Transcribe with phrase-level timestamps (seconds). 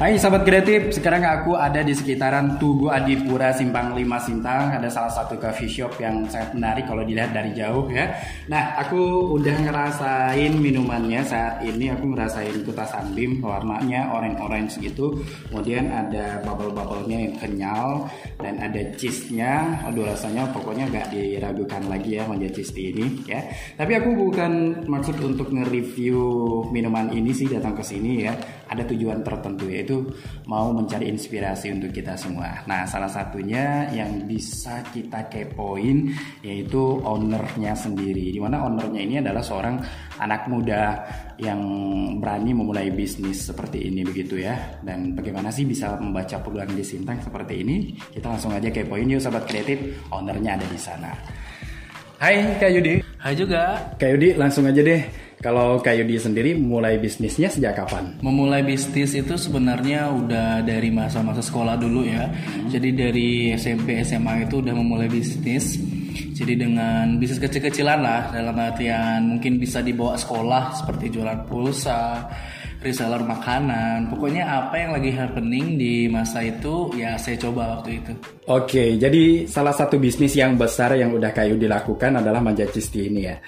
[0.00, 4.72] Hai sahabat kreatif, sekarang aku ada di sekitaran Tugu Adipura Simpang 5 Sintang.
[4.72, 8.08] Ada salah satu coffee shop yang sangat menarik kalau dilihat dari jauh ya.
[8.48, 8.96] Nah, aku
[9.36, 11.92] udah ngerasain minumannya saat ini.
[11.92, 15.20] Aku ngerasain kuta sunbeam warnanya orange-orange gitu.
[15.52, 18.08] Kemudian ada bubble-bubblenya yang kenyal
[18.40, 19.84] dan ada cheese-nya.
[19.84, 23.44] Aduh rasanya pokoknya gak diragukan lagi ya manja cheese ini ya.
[23.76, 26.16] Tapi aku bukan maksud untuk nge-review
[26.72, 28.32] minuman ini sih datang ke sini ya.
[28.64, 30.06] Ada tujuan tertentu yaitu itu
[30.46, 32.62] mau mencari inspirasi untuk kita semua.
[32.70, 36.14] Nah, salah satunya yang bisa kita kepoin
[36.46, 38.30] yaitu ownernya sendiri.
[38.30, 39.82] Di mana ownernya ini adalah seorang
[40.22, 41.02] anak muda
[41.42, 41.58] yang
[42.22, 44.78] berani memulai bisnis seperti ini begitu ya.
[44.78, 47.98] Dan bagaimana sih bisa membaca peluang di Sintang seperti ini?
[47.98, 51.10] Kita langsung aja kepoin yuk sahabat kreatif, ownernya ada di sana.
[52.20, 53.00] Hai Kak Yudi.
[53.16, 53.96] Hai juga.
[53.96, 58.12] Kak Yudi langsung aja deh kalau Kak Yudi sendiri mulai bisnisnya sejak kapan?
[58.20, 62.28] Memulai bisnis itu sebenarnya udah dari masa-masa sekolah dulu ya.
[62.28, 62.68] Hmm.
[62.68, 65.80] Jadi dari SMP SMA itu udah memulai bisnis.
[66.36, 72.28] Jadi dengan bisnis kecil-kecilan lah dalam artian mungkin bisa dibawa sekolah seperti jualan pulsa,
[72.84, 74.12] reseller makanan.
[74.12, 78.12] Pokoknya apa yang lagi happening di masa itu ya saya coba waktu itu.
[78.44, 83.20] Oke, jadi salah satu bisnis yang besar yang udah kayu dilakukan adalah manja cisti ini
[83.24, 83.40] ya.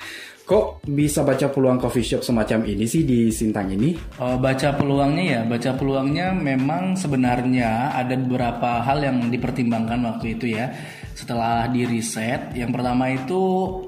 [0.43, 3.95] Kok bisa baca peluang coffee shop semacam ini sih di Sintang ini?
[4.19, 10.59] Oh, baca peluangnya ya, baca peluangnya memang sebenarnya ada beberapa hal yang dipertimbangkan waktu itu
[10.59, 10.75] ya.
[11.15, 13.39] Setelah di riset, yang pertama itu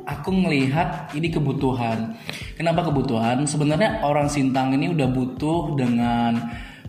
[0.07, 2.15] aku melihat ini kebutuhan.
[2.55, 3.43] Kenapa kebutuhan?
[3.51, 6.39] Sebenarnya orang Sintang ini udah butuh dengan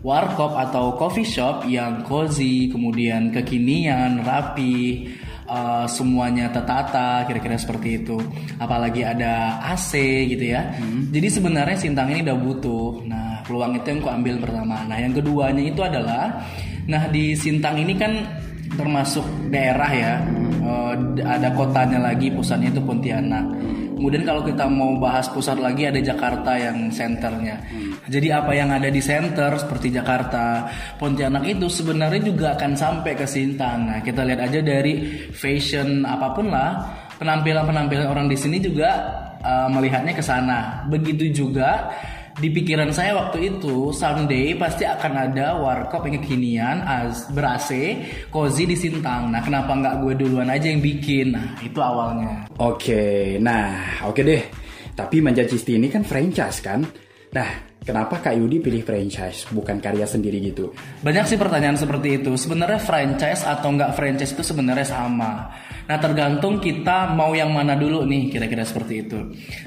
[0.06, 5.10] warkop atau coffee shop yang cozy, kemudian kekinian, rapi,
[5.46, 8.18] uh, semuanya tertata kira-kira seperti itu.
[8.58, 9.96] Apalagi ada AC
[10.30, 10.74] gitu ya.
[10.76, 11.08] Hmm.
[11.14, 12.86] jadi sebenarnya Sintang ini udah butuh.
[13.06, 14.82] Nah peluang itu yang ku ambil pertama.
[14.84, 16.42] Nah yang keduanya itu adalah
[16.86, 18.12] nah di Sintang ini kan
[18.74, 20.14] termasuk daerah ya.
[20.66, 23.46] Uh, ada kotanya lagi pusatnya itu Pontianak
[23.96, 27.56] Kemudian kalau kita mau bahas pusat lagi ada Jakarta yang senternya.
[27.64, 27.96] Hmm.
[28.12, 30.68] Jadi apa yang ada di center seperti Jakarta,
[31.00, 33.88] Pontianak itu sebenarnya juga akan sampai ke Sintang.
[33.88, 35.00] Nah, kita lihat aja dari
[35.32, 36.84] fashion apa pun lah,
[37.16, 39.00] penampilan-penampilan orang di sini juga
[39.40, 40.84] uh, melihatnya ke sana.
[40.92, 41.88] Begitu juga
[42.36, 48.68] di pikiran saya waktu itu someday pasti akan ada warkop yang kekinian as berase cozy
[48.68, 49.32] di Sintang.
[49.32, 51.32] Nah kenapa nggak gue duluan aja yang bikin?
[51.32, 52.44] Nah itu awalnya.
[52.60, 54.42] Oke, nah oke deh.
[54.96, 56.80] Tapi Manja Cisti ini kan franchise kan?
[57.36, 60.74] Nah, kenapa Kak Yudi pilih franchise bukan karya sendiri gitu?
[61.06, 62.34] Banyak sih pertanyaan seperti itu.
[62.34, 65.54] Sebenarnya franchise atau nggak franchise itu sebenarnya sama.
[65.86, 69.18] Nah tergantung kita mau yang mana dulu nih kira-kira seperti itu.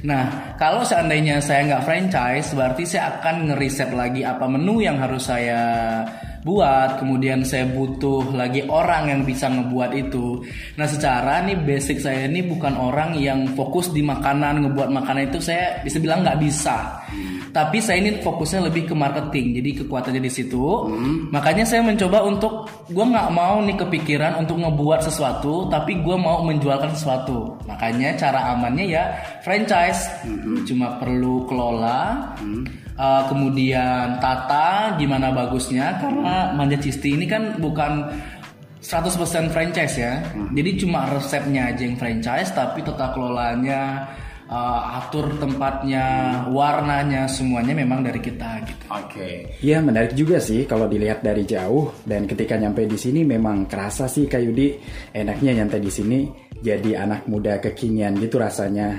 [0.04, 5.32] Nah kalau seandainya saya nggak franchise berarti saya akan ngeriset lagi apa menu yang harus
[5.32, 6.04] saya
[6.44, 10.40] buat kemudian saya butuh lagi orang yang bisa ngebuat itu.
[10.80, 15.40] Nah secara nih basic saya ini bukan orang yang fokus di makanan ngebuat makanan itu
[15.44, 17.04] saya bisa bilang nggak bisa.
[17.50, 20.62] Tapi saya ini fokusnya lebih ke marketing jadi kekuatannya di situ.
[20.90, 21.32] Hmm.
[21.32, 26.44] makanya saya mencoba untuk gue nggak mau nih kepikiran untuk ngebuat sesuatu tapi gue mau
[26.46, 27.58] menjualkan sesuatu.
[27.68, 29.04] Makanya cara amannya ya
[29.44, 30.08] franchise.
[30.24, 30.62] Hmm.
[30.68, 38.12] cuma perlu kelola hmm uh, kemudian tata gimana bagusnya karena manja cisti ini kan bukan
[38.80, 40.24] 100% franchise ya.
[40.24, 40.52] Hmm.
[40.56, 44.08] Jadi cuma resepnya aja yang franchise tapi tata kelolanya
[44.48, 46.06] uh, atur tempatnya,
[46.48, 48.84] warnanya semuanya memang dari kita gitu.
[48.88, 49.04] Oke.
[49.12, 49.36] Okay.
[49.60, 54.08] Iya menarik juga sih kalau dilihat dari jauh dan ketika nyampe di sini memang kerasa
[54.08, 54.80] sih Kayudi
[55.12, 56.20] enaknya nyantai di sini
[56.60, 58.96] jadi anak muda kekinian gitu rasanya.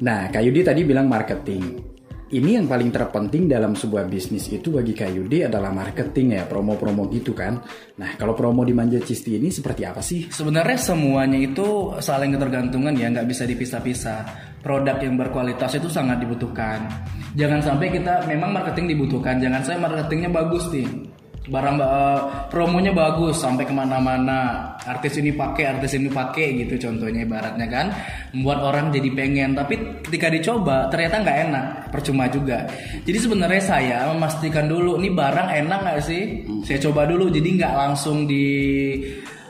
[0.00, 1.91] Nah Kayudi tadi bilang marketing
[2.32, 7.36] ini yang paling terpenting dalam sebuah bisnis itu bagi Kayudi adalah marketing ya, promo-promo gitu
[7.36, 7.60] kan.
[8.00, 10.32] Nah, kalau promo di Manja Cisti ini seperti apa sih?
[10.32, 14.20] Sebenarnya semuanya itu saling ketergantungan ya, nggak bisa dipisah-pisah.
[14.64, 16.88] Produk yang berkualitas itu sangat dibutuhkan.
[17.36, 21.11] Jangan sampai kita memang marketing dibutuhkan, jangan saya marketingnya bagus nih
[21.42, 24.72] barang uh, promonya bagus sampai ke mana-mana.
[24.78, 27.86] Artis ini pakai artis ini pakai gitu contohnya ibaratnya kan.
[28.30, 29.58] Membuat orang jadi pengen.
[29.58, 31.64] Tapi ketika dicoba ternyata nggak enak.
[31.90, 32.70] Percuma juga.
[33.02, 36.22] Jadi sebenarnya saya memastikan dulu ini barang enak nggak sih?
[36.62, 37.26] Saya coba dulu.
[37.26, 38.46] Jadi nggak langsung di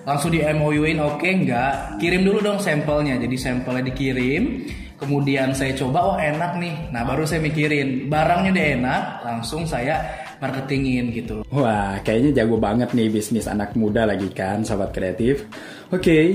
[0.03, 2.01] langsung di MOU-in oke okay, nggak.
[2.01, 3.21] Kirim dulu dong sampelnya.
[3.21, 4.65] Jadi sampelnya dikirim.
[4.97, 6.89] Kemudian saya coba oh enak nih.
[6.89, 8.09] Nah baru saya mikirin.
[8.09, 9.99] Barangnya udah enak langsung saya
[10.43, 11.47] marketingin gitu.
[11.55, 15.47] Wah, kayaknya jago banget nih bisnis anak muda lagi kan, sahabat kreatif.
[15.95, 16.27] Oke, okay.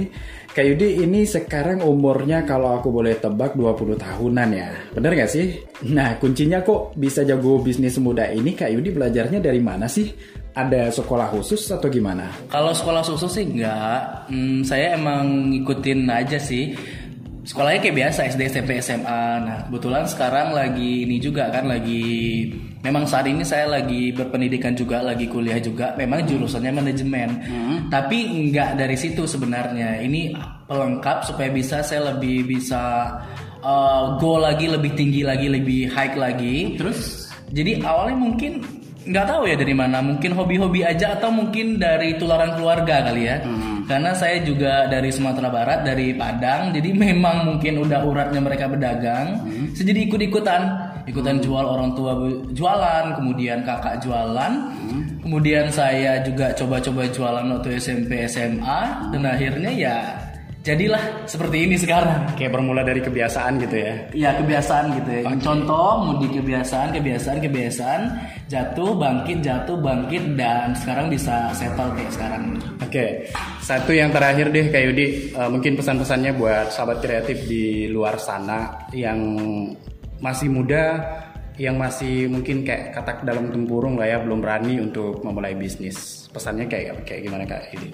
[0.58, 4.74] Kak Yudi ini sekarang umurnya kalau aku boleh tebak 20 tahunan ya.
[4.90, 5.54] Bener gak sih?
[5.94, 10.10] Nah, kuncinya kok bisa jago bisnis muda ini Kak Yudi belajarnya dari mana sih?
[10.58, 12.34] ada sekolah khusus atau gimana?
[12.50, 14.26] Kalau sekolah khusus sih enggak.
[14.26, 16.74] Hmm, saya emang ngikutin aja sih.
[17.48, 19.24] Sekolahnya kayak biasa SD, SMP, SMA.
[19.40, 22.44] Nah, kebetulan sekarang lagi ini juga kan lagi
[22.84, 25.96] memang saat ini saya lagi berpendidikan juga, lagi kuliah juga.
[25.96, 27.30] Memang jurusannya manajemen.
[27.48, 27.78] Hmm.
[27.88, 30.04] Tapi enggak dari situ sebenarnya.
[30.04, 30.36] Ini
[30.68, 33.16] pelengkap supaya bisa saya lebih bisa
[33.64, 36.76] uh, go lagi lebih tinggi lagi, lebih high lagi.
[36.76, 38.60] Terus Jadi awalnya mungkin
[39.08, 43.40] nggak tahu ya dari mana mungkin hobi-hobi aja atau mungkin dari tularan keluarga kali ya
[43.88, 49.48] karena saya juga dari Sumatera Barat dari Padang jadi memang mungkin udah uratnya mereka berdagang.
[49.72, 50.62] Saya jadi ikut-ikutan.
[51.08, 52.20] Ikutan jual orang tua
[52.52, 54.54] jualan kemudian kakak jualan.
[55.24, 59.96] Kemudian saya juga coba-coba jualan waktu SMP SMA dan akhirnya ya
[60.68, 62.28] jadilah seperti ini sekarang.
[62.36, 63.94] Kayak bermula dari kebiasaan gitu ya?
[64.12, 65.24] Ya kebiasaan gitu ya.
[65.40, 68.02] Contoh mudik kebiasaan, kebiasaan, kebiasaan,
[68.48, 72.44] jatuh, bangkit, jatuh, bangkit dan sekarang bisa settle kayak sekarang.
[72.80, 73.28] Oke,
[73.60, 75.08] satu yang terakhir deh Kak Yudi,
[75.38, 79.38] Eh, mungkin pesan-pesannya buat sahabat kreatif di luar sana yang
[80.18, 80.98] masih muda,
[81.62, 86.26] yang masih mungkin kayak katak dalam tempurung lah ya, belum berani untuk memulai bisnis.
[86.34, 87.90] Pesannya kayak kayak gimana Kak Yudi?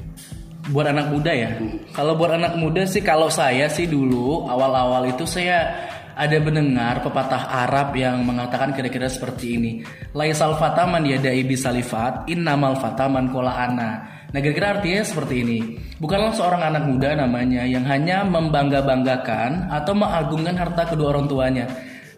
[0.71, 1.51] Buat anak muda ya.
[1.91, 5.67] Kalau buat anak muda sih kalau saya sih dulu awal-awal itu saya
[6.13, 9.71] ada mendengar pepatah Arab yang mengatakan kira-kira seperti ini.
[10.13, 13.91] Laisal fataman yadai bisalifat innamal fataman kola ana.
[14.33, 15.59] Nah kira-kira artinya seperti ini.
[16.01, 21.65] Bukanlah seorang anak muda namanya yang hanya membangga-banggakan atau mengagungkan harta kedua orang tuanya.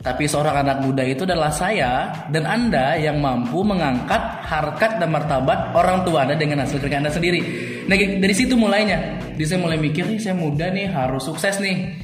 [0.06, 5.74] Tapi seorang anak muda itu adalah saya dan Anda yang mampu mengangkat harkat dan martabat
[5.74, 7.42] orang tua Anda dengan hasil kerja Anda sendiri.
[7.89, 9.18] Nah dari situ mulainya.
[9.33, 11.97] Jadi saya mulai mikir nih saya muda nih harus sukses nih.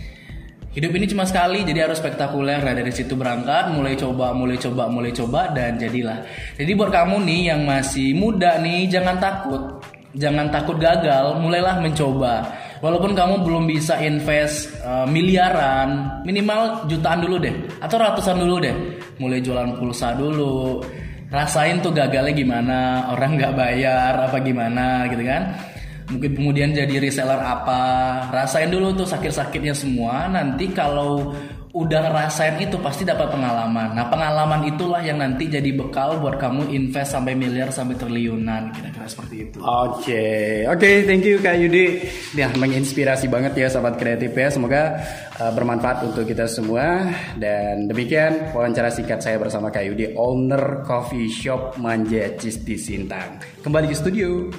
[0.71, 2.63] Hidup ini cuma sekali jadi harus spektakuler.
[2.63, 6.23] Nah dari situ berangkat mulai coba, mulai coba, mulai coba dan jadilah.
[6.55, 9.83] Jadi buat kamu nih yang masih muda nih jangan takut.
[10.15, 12.47] Jangan takut gagal, mulailah mencoba.
[12.79, 18.75] Walaupun kamu belum bisa invest uh, miliaran, minimal jutaan dulu deh, atau ratusan dulu deh.
[19.19, 20.83] Mulai jualan pulsa dulu,
[21.31, 22.79] rasain tuh gagalnya gimana,
[23.15, 25.70] orang nggak bayar apa gimana gitu kan.
[26.11, 27.81] Mungkin kemudian jadi reseller apa,
[28.29, 30.27] rasain dulu tuh sakit-sakitnya semua.
[30.27, 31.31] Nanti kalau
[31.71, 33.95] udah ngerasain itu pasti dapat pengalaman.
[33.95, 39.07] Nah pengalaman itulah yang nanti jadi bekal buat kamu invest sampai miliar sampai triliunan kira-kira
[39.07, 39.57] seperti itu.
[39.63, 42.03] Oke, oke, thank you Kak Yudi.
[42.35, 44.51] Ya, menginspirasi banget ya sahabat kreatif ya.
[44.51, 44.99] Semoga
[45.39, 47.07] uh, bermanfaat untuk kita semua.
[47.39, 53.39] Dan demikian wawancara singkat saya bersama Kak Yudi, owner coffee shop Manja Cheese di Sintang.
[53.63, 54.51] Kembali ke studio.